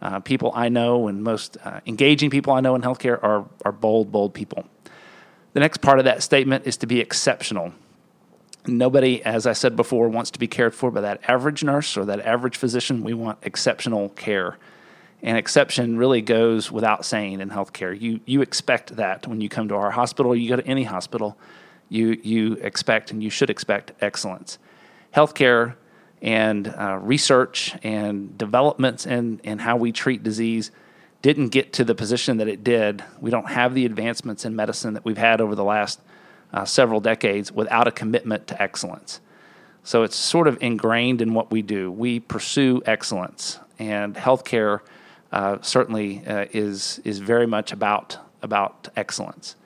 uh, 0.00 0.20
people 0.20 0.52
I 0.54 0.68
know 0.68 1.08
and 1.08 1.22
most 1.22 1.56
uh, 1.64 1.80
engaging 1.86 2.30
people 2.30 2.52
I 2.52 2.60
know 2.60 2.74
in 2.74 2.82
healthcare 2.82 3.22
are, 3.22 3.44
are 3.64 3.72
bold, 3.72 4.12
bold 4.12 4.34
people. 4.34 4.64
The 5.54 5.60
next 5.60 5.78
part 5.78 5.98
of 5.98 6.04
that 6.04 6.22
statement 6.22 6.66
is 6.66 6.76
to 6.78 6.86
be 6.86 7.00
exceptional. 7.00 7.72
Nobody, 8.66 9.22
as 9.24 9.46
I 9.46 9.54
said 9.54 9.76
before, 9.76 10.08
wants 10.08 10.30
to 10.32 10.38
be 10.38 10.46
cared 10.46 10.74
for 10.74 10.90
by 10.90 11.00
that 11.00 11.20
average 11.28 11.64
nurse 11.64 11.96
or 11.96 12.04
that 12.04 12.20
average 12.20 12.56
physician. 12.56 13.02
We 13.02 13.14
want 13.14 13.38
exceptional 13.42 14.10
care. 14.10 14.58
And 15.22 15.36
exception 15.36 15.96
really 15.96 16.22
goes 16.22 16.70
without 16.70 17.04
saying 17.04 17.40
in 17.40 17.50
healthcare. 17.50 17.98
You, 17.98 18.20
you 18.24 18.40
expect 18.40 18.96
that 18.96 19.26
when 19.26 19.40
you 19.40 19.48
come 19.48 19.68
to 19.68 19.74
our 19.74 19.90
hospital, 19.90 20.36
you 20.36 20.48
go 20.48 20.56
to 20.56 20.66
any 20.66 20.84
hospital, 20.84 21.36
you, 21.88 22.20
you 22.22 22.52
expect 22.54 23.10
and 23.10 23.22
you 23.22 23.30
should 23.30 23.50
expect 23.50 23.92
excellence. 24.00 24.58
Healthcare 25.14 25.74
and 26.22 26.68
uh, 26.68 26.98
research 27.00 27.76
and 27.82 28.36
developments 28.36 29.06
in, 29.06 29.40
in 29.44 29.58
how 29.58 29.76
we 29.76 29.92
treat 29.92 30.22
disease 30.22 30.70
didn't 31.22 31.48
get 31.48 31.72
to 31.74 31.84
the 31.84 31.94
position 31.94 32.36
that 32.38 32.48
it 32.48 32.62
did. 32.62 33.04
We 33.20 33.30
don't 33.30 33.48
have 33.48 33.74
the 33.74 33.84
advancements 33.84 34.44
in 34.44 34.54
medicine 34.54 34.94
that 34.94 35.04
we've 35.04 35.18
had 35.18 35.40
over 35.40 35.54
the 35.54 35.64
last 35.64 36.00
uh, 36.52 36.64
several 36.64 37.00
decades 37.00 37.52
without 37.52 37.88
a 37.88 37.90
commitment 37.90 38.46
to 38.48 38.62
excellence. 38.62 39.20
So 39.84 40.02
it's 40.02 40.16
sort 40.16 40.48
of 40.48 40.58
ingrained 40.62 41.22
in 41.22 41.34
what 41.34 41.50
we 41.50 41.62
do. 41.62 41.90
We 41.90 42.20
pursue 42.20 42.82
excellence, 42.84 43.58
and 43.78 44.14
healthcare 44.14 44.80
uh, 45.32 45.58
certainly 45.62 46.22
uh, 46.26 46.46
is 46.52 47.00
is 47.04 47.18
very 47.18 47.46
much 47.46 47.72
about 47.72 48.18
about 48.42 48.88
excellence. 48.96 49.56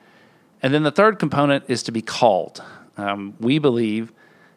And 0.63 0.73
then 0.73 0.85
the 0.85 0.93
third 0.93 1.19
component 1.19 1.65
is 1.69 1.83
to 1.85 1.93
be 1.93 2.03
called. 2.03 2.63
Um, 2.97 3.35
we 3.41 3.59
believe 3.59 4.13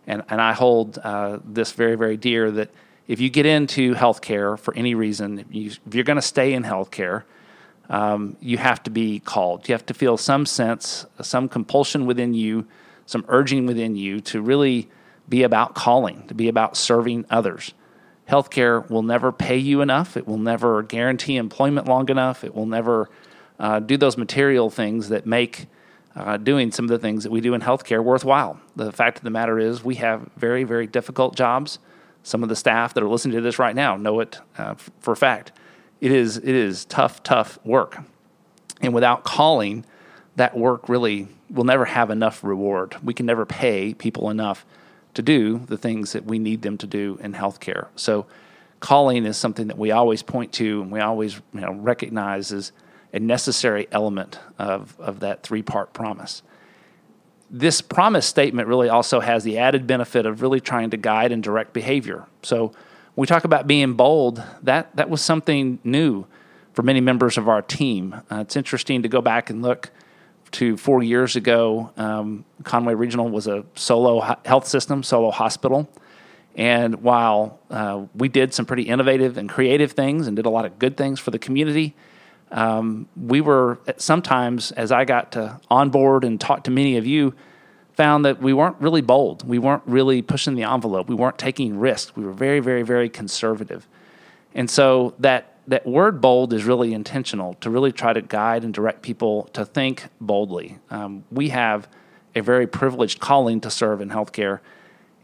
and, 0.08 0.24
and 0.30 0.42
I 0.42 0.54
hold 0.54 0.98
uh, 0.98 1.40
this 1.44 1.72
very, 1.72 1.96
very 1.96 2.18
dear 2.18 2.52
that 2.52 2.70
if 3.08 3.20
you 3.20 3.30
get 3.30 3.46
into 3.46 3.94
healthcare 3.94 4.58
for 4.58 4.74
any 4.76 4.96
reason, 4.96 5.40
if, 5.40 5.48
you, 5.52 5.72
are 6.00 6.04
going 6.04 6.16
to 6.16 6.22
stay 6.22 6.54
in 6.54 6.64
healthcare, 6.64 7.24
um, 7.90 8.36
you 8.40 8.58
have 8.58 8.82
to 8.84 8.90
be 8.90 9.20
called. 9.20 9.68
You 9.70 9.74
have 9.74 9.86
to 9.88 9.94
feel 9.94 10.18
some 10.18 10.46
sense, 10.46 11.06
some 11.22 11.48
compulsion 11.48 12.06
within 12.06 12.34
you, 12.34 12.66
some 13.06 13.26
urging 13.28 13.66
within 13.68 13.96
you 13.96 14.22
to 14.22 14.42
really 14.42 14.90
be 15.30 15.44
about 15.44 15.76
calling, 15.76 16.28
to 16.28 16.34
be 16.34 16.48
about 16.48 16.78
serving 16.78 17.26
others. 17.30 17.74
Healthcare 18.30 18.90
will 18.90 19.04
never 19.04 19.32
pay 19.32 19.58
you 19.58 19.82
enough. 19.82 20.18
It 20.18 20.28
will 20.28 20.40
never 20.40 20.82
guarantee 20.82 21.38
employment 21.38 21.88
long 21.88 22.10
enough. 22.10 22.44
It 22.44 22.56
will 22.56 22.66
never 22.66 23.10
uh, 23.60 23.80
do 23.80 23.98
those 23.98 24.18
material 24.18 24.72
things 24.72 25.10
that 25.10 25.28
make 25.28 25.68
uh, 26.16 26.38
doing 26.38 26.72
some 26.72 26.86
of 26.86 26.90
the 26.90 27.00
things 27.00 27.24
that 27.24 27.32
we 27.32 27.42
do 27.42 27.54
in 27.54 27.62
healthcare 27.62 28.04
worthwhile. 28.04 28.60
The 28.76 28.92
fact 28.92 29.18
of 29.18 29.24
the 29.24 29.30
matter 29.30 29.60
is, 29.60 29.84
we 29.84 29.96
have 29.96 30.30
very, 30.38 30.64
very 30.64 30.88
difficult 30.88 31.36
jobs. 31.36 31.80
Some 32.24 32.42
of 32.42 32.50
the 32.50 32.56
staff 32.56 32.94
that 32.94 33.04
are 33.04 33.08
listening 33.08 33.36
to 33.36 33.42
this 33.42 33.60
right 33.60 33.76
now 33.76 33.98
know 33.98 34.20
it 34.20 34.40
uh, 34.58 34.72
f- 34.72 34.90
for 35.00 35.12
a 35.12 35.18
fact. 35.18 35.52
It 36.00 36.12
is, 36.12 36.38
it 36.38 36.48
is 36.48 36.86
tough, 36.86 37.22
tough 37.24 37.60
work. 37.64 37.98
And 38.82 38.94
without 38.94 39.24
calling, 39.24 39.86
that 40.36 40.58
work 40.58 40.90
really 40.90 41.28
will 41.50 41.64
never 41.64 41.86
have 41.86 42.10
enough 42.10 42.44
reward. 42.44 42.96
We 43.04 43.14
can 43.14 43.26
never 43.26 43.46
pay 43.46 43.94
people 43.94 44.30
enough 44.30 44.66
to 45.14 45.22
do 45.22 45.60
the 45.60 45.78
things 45.78 46.14
that 46.14 46.26
we 46.26 46.40
need 46.40 46.62
them 46.62 46.78
to 46.78 46.88
do 46.88 47.18
in 47.22 47.34
healthcare. 47.34 47.88
So, 47.96 48.26
calling 48.80 49.26
is 49.26 49.38
something 49.38 49.68
that 49.68 49.78
we 49.78 49.92
always 49.92 50.22
point 50.22 50.52
to 50.54 50.82
and 50.82 50.92
we 50.92 51.00
always 51.00 51.42
you 51.54 51.62
know, 51.62 51.72
recognize 51.72 52.52
as 52.52 52.72
a 53.16 53.20
necessary 53.20 53.88
element 53.94 54.38
of, 54.60 55.00
of 55.00 55.22
that 55.22 55.42
three 55.42 55.62
part 55.62 55.94
promise. 55.94 56.44
This 57.50 57.80
promise 57.82 58.26
statement 58.26 58.68
really 58.68 58.90
also 58.90 59.22
has 59.22 59.46
the 59.46 59.58
added 59.58 59.88
benefit 59.88 60.26
of 60.26 60.42
really 60.42 60.60
trying 60.60 60.90
to 60.90 60.98
guide 60.98 61.32
and 61.32 61.42
direct 61.42 61.72
behavior. 61.72 62.26
So, 62.44 62.74
when 63.14 63.22
we 63.24 63.28
talk 63.28 63.46
about 63.46 63.66
being 63.66 63.94
bold, 63.94 64.44
that, 64.64 64.94
that 64.98 65.10
was 65.10 65.22
something 65.22 65.80
new 65.86 66.26
for 66.74 66.84
many 66.84 67.00
members 67.00 67.38
of 67.38 67.48
our 67.48 67.62
team. 67.62 68.14
Uh, 68.30 68.40
it's 68.40 68.58
interesting 68.58 69.04
to 69.04 69.08
go 69.08 69.22
back 69.22 69.50
and 69.50 69.62
look 69.62 69.90
to 70.52 70.76
four 70.76 71.02
years 71.02 71.38
ago. 71.38 71.94
Um, 71.96 72.44
Conway 72.66 72.96
Regional 72.96 73.30
was 73.30 73.48
a 73.48 73.64
solo 73.76 74.38
health 74.44 74.68
system, 74.68 75.02
solo 75.02 75.32
hospital. 75.32 75.90
And 76.56 77.02
while 77.04 77.60
uh, 77.70 78.04
we 78.14 78.28
did 78.28 78.54
some 78.54 78.66
pretty 78.66 78.84
innovative 78.84 79.38
and 79.38 79.48
creative 79.48 79.94
things 79.94 80.28
and 80.28 80.36
did 80.36 80.46
a 80.46 80.50
lot 80.50 80.66
of 80.66 80.78
good 80.78 80.98
things 80.98 81.18
for 81.22 81.32
the 81.32 81.40
community, 81.40 81.96
um, 82.52 83.08
we 83.16 83.42
were 83.42 83.80
sometimes, 83.98 84.72
as 84.72 84.92
I 84.92 85.06
got 85.06 85.32
to 85.34 85.60
on 85.70 85.90
board 85.90 86.24
and 86.24 86.40
talk 86.40 86.64
to 86.66 86.72
many 86.72 86.98
of 86.98 87.06
you, 87.06 87.34
found 87.94 88.26
that 88.26 88.42
we 88.42 88.54
weren't 88.54 88.76
really 88.80 89.02
bold. 89.02 89.48
We 89.48 89.58
weren't 89.58 89.84
really 89.86 90.22
pushing 90.22 90.56
the 90.56 90.64
envelope. 90.64 91.08
We 91.08 91.16
weren't 91.16 91.38
taking 91.38 91.80
risks. 91.80 92.16
We 92.16 92.26
were 92.26 92.34
very, 92.34 92.60
very, 92.60 92.84
very 92.84 93.10
conservative. 93.10 93.88
And 94.54 94.70
so 94.70 95.14
that 95.20 95.56
that 95.68 95.86
word 95.86 96.22
bold 96.22 96.54
is 96.54 96.64
really 96.64 96.94
intentional 96.94 97.56
to 97.56 97.70
really 97.70 97.92
try 97.92 98.14
to 98.14 98.22
guide 98.22 98.64
and 98.64 98.74
direct 98.74 99.02
people 99.02 99.44
to 99.54 99.66
think 99.66 100.06
boldly. 100.22 100.78
Um, 100.92 101.24
we 101.32 101.50
have 101.50 101.88
a 102.36 102.42
very 102.42 102.68
privileged 102.68 103.20
calling 103.20 103.62
to 103.62 103.72
serve 103.72 104.02
in 104.02 104.10
healthcare, 104.10 104.60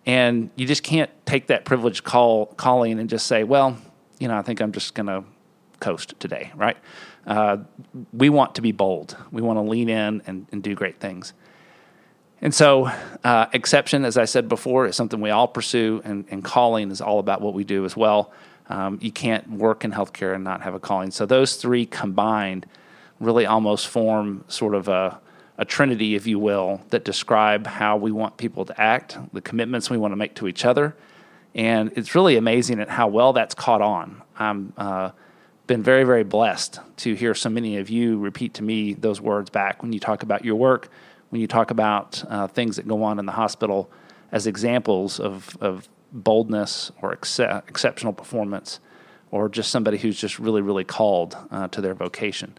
and 0.06 0.50
you 0.56 0.66
just 0.66 0.82
can't 0.84 1.12
take 1.26 1.48
that 1.48 1.66
privileged 1.66 2.04
call 2.04 2.48
calling 2.48 3.00
and 3.00 3.10
just 3.10 3.28
say, 3.28 3.44
"Well, 3.44 3.78
you 4.20 4.28
know, 4.28 4.36
I 4.36 4.42
think 4.42 4.62
I'm 4.62 4.72
just 4.72 4.96
going 4.96 5.08
to 5.08 5.24
coast 5.80 6.16
today," 6.20 6.52
right? 6.56 6.78
Uh, 7.26 7.58
we 8.14 8.30
want 8.30 8.56
to 8.56 8.62
be 8.62 8.72
bold. 8.72 9.16
We 9.32 9.42
want 9.42 9.58
to 9.58 9.62
lean 9.62 9.90
in 9.90 10.22
and, 10.26 10.48
and 10.52 10.64
do 10.64 10.76
great 10.76 11.00
things. 11.00 11.34
And 12.42 12.54
so, 12.54 12.92
uh, 13.24 13.46
exception, 13.54 14.04
as 14.04 14.18
I 14.18 14.26
said 14.26 14.50
before, 14.50 14.88
is 14.88 14.96
something 14.96 15.22
we 15.22 15.30
all 15.30 15.48
pursue, 15.48 16.02
and, 16.04 16.26
and 16.32 16.44
calling 16.44 16.90
is 16.90 17.00
all 17.00 17.20
about 17.20 17.40
what 17.40 17.54
we 17.54 17.64
do 17.64 17.86
as 17.86 17.96
well. 17.96 18.32
Um, 18.68 18.98
you 19.00 19.12
can't 19.12 19.48
work 19.52 19.86
in 19.86 19.92
healthcare 19.92 20.34
and 20.34 20.44
not 20.44 20.62
have 20.64 20.74
a 20.74 20.80
calling. 20.80 21.12
So, 21.12 21.28
those 21.28 21.56
three 21.56 21.86
combined 21.86 22.66
really 23.20 23.46
almost 23.46 23.88
form 23.88 24.44
sort 24.48 24.74
of 24.74 24.88
a, 24.88 25.22
a 25.60 25.66
trinity, 25.66 26.16
if 26.16 26.26
you 26.26 26.40
will, 26.40 26.82
that 26.90 27.06
describe 27.06 27.68
how 27.68 27.96
we 27.96 28.12
want 28.12 28.38
people 28.38 28.66
to 28.66 28.82
act, 28.82 29.20
the 29.34 29.42
commitments 29.42 29.92
we 29.92 29.98
want 29.98 30.12
to 30.12 30.16
make 30.16 30.34
to 30.36 30.48
each 30.48 30.66
other. 30.66 30.96
And 31.54 31.92
it's 31.96 32.16
really 32.16 32.38
amazing 32.38 32.80
at 32.80 32.90
how 32.90 33.08
well 33.08 33.34
that's 33.34 33.54
caught 33.54 33.82
on. 33.82 34.24
I'm 34.40 34.74
uh, 34.78 35.12
been 35.72 35.82
very, 35.82 36.04
very 36.04 36.26
blessed 36.26 36.82
to 36.98 37.14
hear 37.14 37.34
so 37.34 37.50
many 37.50 37.78
of 37.78 37.90
you 37.90 38.20
repeat 38.20 38.54
to 38.56 38.62
me 38.62 38.94
those 38.94 39.22
words 39.22 39.50
back 39.50 39.82
when 39.82 39.94
you 39.94 40.02
talk 40.02 40.22
about 40.22 40.44
your 40.44 40.56
work, 40.56 40.90
when 41.30 41.40
you 41.40 41.48
talk 41.48 41.72
about 41.72 42.22
uh, 42.28 42.46
things 42.46 42.76
that 42.76 42.86
go 42.86 43.02
on 43.04 43.18
in 43.20 43.26
the 43.26 43.32
hospital 43.32 43.90
as 44.34 44.48
examples 44.48 45.18
of, 45.18 45.58
of 45.62 45.88
boldness 46.12 46.92
or 47.02 47.14
ex- 47.14 47.40
exceptional 47.40 48.12
performance, 48.12 48.82
or 49.32 49.48
just 49.48 49.72
somebody 49.72 49.98
who's 49.98 50.20
just 50.20 50.40
really, 50.40 50.62
really 50.62 50.84
called 50.84 51.38
uh, 51.52 51.70
to 51.70 51.80
their 51.80 51.94
vocation. 51.94 52.54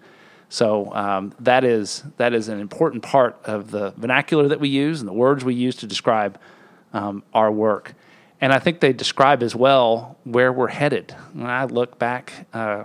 So 0.49 0.91
um, 0.95 1.35
that 1.41 1.65
is 1.65 2.03
that 2.17 2.33
is 2.33 2.49
an 2.49 2.61
important 2.61 3.03
part 3.03 3.39
of 3.45 3.71
the 3.71 3.91
vernacular 3.99 4.49
that 4.49 4.59
we 4.59 4.71
use 4.71 5.01
and 5.01 5.09
the 5.09 5.13
words 5.13 5.45
we 5.45 5.55
use 5.55 5.77
to 5.77 5.87
describe 5.87 6.41
um, 6.95 7.23
our 7.35 7.53
work. 7.53 7.93
And 8.41 8.55
I 8.55 8.59
think 8.59 8.81
they 8.81 8.95
describe 8.95 9.43
as 9.43 9.55
well 9.55 10.17
where 10.25 10.51
we're 10.51 10.69
headed. 10.69 11.15
When 11.35 11.51
I 11.51 11.67
look 11.67 11.99
back 11.99 12.47
uh, 12.55 12.85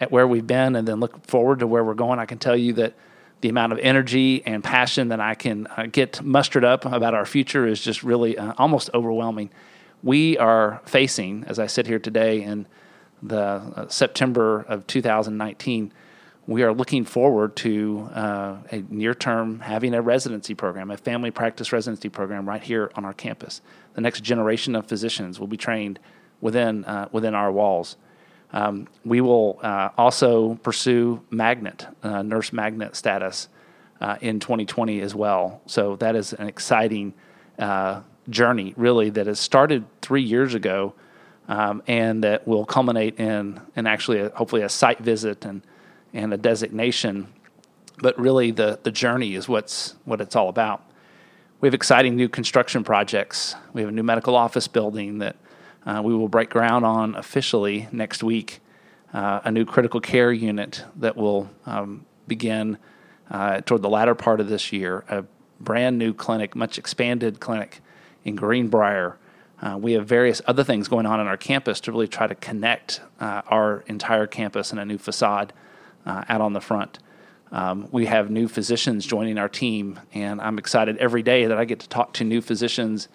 at 0.00 0.12
where 0.12 0.26
we've 0.26 0.46
been 0.46 0.76
and 0.76 0.86
then 0.86 1.00
look 1.00 1.26
forward 1.26 1.60
to 1.60 1.66
where 1.66 1.84
we're 1.84 1.94
going, 1.94 2.18
I 2.18 2.26
can 2.26 2.38
tell 2.38 2.56
you 2.56 2.72
that 2.74 2.94
the 3.40 3.48
amount 3.48 3.72
of 3.72 3.78
energy 3.78 4.42
and 4.44 4.62
passion 4.64 5.08
that 5.08 5.20
I 5.20 5.34
can 5.34 5.66
uh, 5.76 5.86
get 5.86 6.22
mustered 6.22 6.64
up 6.64 6.84
about 6.84 7.14
our 7.14 7.26
future 7.26 7.66
is 7.66 7.80
just 7.80 8.02
really 8.02 8.36
uh, 8.36 8.52
almost 8.58 8.90
overwhelming. 8.94 9.50
We 10.02 10.38
are 10.38 10.80
facing, 10.84 11.44
as 11.44 11.58
I 11.58 11.66
sit 11.66 11.86
here 11.86 11.98
today 11.98 12.42
in 12.42 12.66
the 13.22 13.38
uh, 13.38 13.88
September 13.88 14.60
of 14.62 14.86
2019, 14.86 15.92
we 16.46 16.62
are 16.62 16.72
looking 16.72 17.04
forward 17.04 17.56
to 17.56 18.08
uh, 18.14 18.56
a 18.72 18.82
near 18.88 19.14
term 19.14 19.60
having 19.60 19.92
a 19.94 20.00
residency 20.00 20.54
program, 20.54 20.90
a 20.90 20.96
family 20.96 21.30
practice 21.30 21.72
residency 21.72 22.08
program 22.08 22.48
right 22.48 22.62
here 22.62 22.90
on 22.94 23.04
our 23.04 23.12
campus. 23.12 23.60
The 23.94 24.00
next 24.00 24.22
generation 24.22 24.74
of 24.74 24.86
physicians 24.86 25.38
will 25.38 25.46
be 25.46 25.58
trained 25.58 25.98
within 26.40 26.84
uh, 26.86 27.08
within 27.12 27.34
our 27.34 27.52
walls. 27.52 27.96
Um, 28.52 28.88
we 29.04 29.20
will 29.20 29.58
uh, 29.62 29.90
also 29.98 30.54
pursue 30.56 31.22
magnet 31.30 31.86
uh, 32.02 32.22
nurse 32.22 32.52
magnet 32.52 32.96
status 32.96 33.48
uh, 34.00 34.16
in 34.20 34.40
2020 34.40 35.00
as 35.00 35.14
well. 35.14 35.60
So 35.66 35.96
that 35.96 36.16
is 36.16 36.32
an 36.32 36.48
exciting 36.48 37.14
uh, 37.58 38.02
journey, 38.30 38.74
really, 38.76 39.10
that 39.10 39.26
has 39.26 39.40
started 39.40 39.84
three 40.00 40.22
years 40.22 40.54
ago, 40.54 40.94
um, 41.48 41.82
and 41.86 42.22
that 42.24 42.46
will 42.46 42.64
culminate 42.64 43.18
in 43.18 43.60
in 43.76 43.86
actually 43.86 44.20
a, 44.20 44.28
hopefully 44.30 44.62
a 44.62 44.68
site 44.68 44.98
visit 45.00 45.44
and 45.44 45.62
and 46.14 46.32
a 46.32 46.36
designation. 46.36 47.28
But 48.00 48.18
really, 48.18 48.50
the 48.50 48.78
the 48.82 48.92
journey 48.92 49.34
is 49.34 49.48
what's 49.48 49.96
what 50.04 50.20
it's 50.20 50.36
all 50.36 50.48
about. 50.48 50.84
We 51.60 51.66
have 51.66 51.74
exciting 51.74 52.14
new 52.14 52.28
construction 52.28 52.84
projects. 52.84 53.56
We 53.72 53.80
have 53.80 53.88
a 53.88 53.92
new 53.92 54.04
medical 54.04 54.36
office 54.36 54.68
building 54.68 55.18
that 55.18 55.36
uh, 55.86 56.02
we 56.04 56.14
will 56.14 56.28
break 56.28 56.50
ground 56.50 56.84
on 56.84 57.14
officially 57.14 57.88
next 57.92 58.22
week. 58.22 58.60
Uh, 59.12 59.40
a 59.44 59.50
new 59.50 59.64
critical 59.64 60.00
care 60.00 60.32
unit 60.32 60.84
that 60.96 61.16
will 61.16 61.48
um, 61.64 62.04
begin 62.26 62.76
uh, 63.30 63.60
toward 63.62 63.82
the 63.82 63.88
latter 63.88 64.14
part 64.14 64.40
of 64.40 64.48
this 64.48 64.72
year. 64.72 65.04
A 65.08 65.24
brand 65.60 65.98
new 65.98 66.12
clinic, 66.12 66.54
much 66.54 66.78
expanded 66.78 67.40
clinic 67.40 67.80
in 68.24 68.36
Greenbrier. 68.36 69.16
Uh, 69.60 69.76
we 69.76 69.92
have 69.92 70.06
various 70.06 70.40
other 70.46 70.62
things 70.62 70.88
going 70.88 71.06
on 71.06 71.18
on 71.18 71.26
our 71.26 71.36
campus 71.36 71.80
to 71.80 71.92
really 71.92 72.06
try 72.06 72.26
to 72.26 72.34
connect 72.34 73.00
uh, 73.20 73.42
our 73.48 73.82
entire 73.86 74.26
campus 74.26 74.72
in 74.72 74.78
a 74.78 74.84
new 74.84 74.98
facade 74.98 75.52
uh, 76.06 76.24
out 76.28 76.40
on 76.40 76.52
the 76.52 76.60
front. 76.60 76.98
Um, 77.50 77.88
we 77.90 78.06
have 78.06 78.30
new 78.30 78.46
physicians 78.46 79.06
joining 79.06 79.38
our 79.38 79.48
team, 79.48 79.98
and 80.12 80.40
I'm 80.40 80.58
excited 80.58 80.98
every 80.98 81.22
day 81.22 81.46
that 81.46 81.58
I 81.58 81.64
get 81.64 81.80
to 81.80 81.88
talk 81.88 82.12
to 82.14 82.24
new 82.24 82.40
physicians 82.40 83.08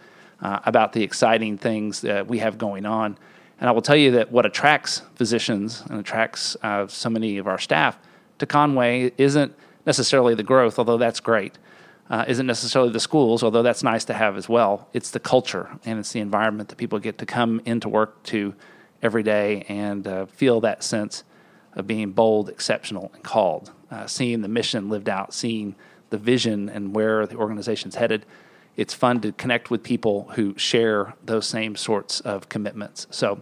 uh, 0.43 0.59
about 0.65 0.93
the 0.93 1.01
exciting 1.01 1.57
things 1.57 2.01
that 2.01 2.27
we 2.27 2.37
have 2.39 2.57
going 2.57 2.85
on. 2.85 3.17
And 3.59 3.69
I 3.69 3.71
will 3.71 3.81
tell 3.81 3.95
you 3.95 4.11
that 4.11 4.31
what 4.31 4.45
attracts 4.45 5.01
physicians 5.15 5.83
and 5.89 5.99
attracts 5.99 6.57
uh, 6.61 6.85
so 6.87 7.09
many 7.09 7.37
of 7.37 7.47
our 7.47 7.57
staff 7.57 7.97
to 8.39 8.45
Conway 8.45 9.13
isn't 9.17 9.55
necessarily 9.85 10.35
the 10.35 10.43
growth, 10.43 10.77
although 10.77 10.97
that's 10.97 11.21
great. 11.21 11.57
Uh, 12.09 12.25
isn't 12.27 12.45
necessarily 12.45 12.91
the 12.91 12.99
schools, 12.99 13.41
although 13.41 13.63
that's 13.63 13.81
nice 13.81 14.03
to 14.05 14.13
have 14.13 14.35
as 14.35 14.49
well. 14.49 14.89
It's 14.91 15.11
the 15.11 15.19
culture 15.19 15.69
and 15.85 15.97
it's 15.97 16.11
the 16.11 16.19
environment 16.19 16.67
that 16.69 16.75
people 16.75 16.99
get 16.99 17.17
to 17.19 17.25
come 17.25 17.61
into 17.63 17.87
work 17.87 18.21
to 18.23 18.53
every 19.01 19.23
day 19.23 19.65
and 19.69 20.05
uh, 20.05 20.25
feel 20.25 20.59
that 20.61 20.83
sense 20.83 21.23
of 21.73 21.87
being 21.87 22.11
bold, 22.11 22.49
exceptional, 22.49 23.11
and 23.13 23.23
called. 23.23 23.71
Uh, 23.89 24.05
seeing 24.05 24.41
the 24.41 24.47
mission 24.49 24.89
lived 24.89 25.07
out, 25.07 25.33
seeing 25.33 25.75
the 26.09 26.17
vision 26.17 26.67
and 26.67 26.93
where 26.93 27.25
the 27.25 27.35
organization's 27.35 27.95
headed 27.95 28.25
it's 28.75 28.93
fun 28.93 29.21
to 29.21 29.31
connect 29.31 29.69
with 29.69 29.83
people 29.83 30.29
who 30.35 30.57
share 30.57 31.13
those 31.23 31.45
same 31.45 31.75
sorts 31.75 32.19
of 32.21 32.49
commitments. 32.49 33.07
So 33.11 33.41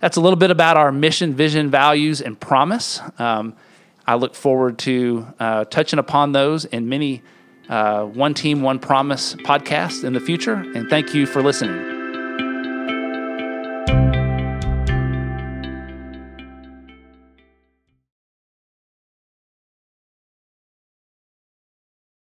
that's 0.00 0.16
a 0.16 0.20
little 0.20 0.36
bit 0.36 0.50
about 0.50 0.76
our 0.76 0.92
mission, 0.92 1.34
vision, 1.34 1.70
values, 1.70 2.20
and 2.20 2.38
promise. 2.38 3.00
Um, 3.18 3.56
I 4.06 4.16
look 4.16 4.34
forward 4.34 4.78
to 4.80 5.26
uh, 5.38 5.64
touching 5.66 5.98
upon 5.98 6.32
those 6.32 6.64
in 6.64 6.88
many 6.88 7.22
uh, 7.68 8.04
One 8.04 8.34
Team, 8.34 8.62
One 8.62 8.78
Promise 8.78 9.36
podcasts 9.36 10.04
in 10.04 10.12
the 10.12 10.20
future. 10.20 10.54
And 10.54 10.90
thank 10.90 11.14
you 11.14 11.24
for 11.24 11.42
listening. 11.42 12.01